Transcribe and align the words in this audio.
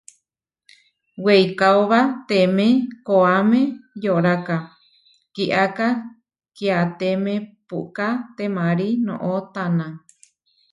Weikaóba 1.25 1.99
teemé 2.27 2.67
koʼáme 3.07 3.61
yoráka, 4.03 4.57
kiáka 5.35 5.87
kiáteme 6.55 7.33
puʼká 7.69 8.07
temarí 8.35 8.87
noʼó 9.07 9.33
taná. 9.53 9.85